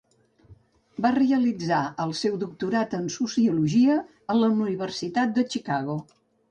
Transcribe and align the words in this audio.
Va 1.05 1.11
realitzar 1.17 1.81
el 2.07 2.15
seu 2.21 2.39
doctorat 2.45 2.97
en 3.01 3.07
sociologia 3.19 4.01
en 4.01 4.45
la 4.45 4.53
Universitat 4.59 5.39
de 5.41 5.51
Chicago. 5.55 6.03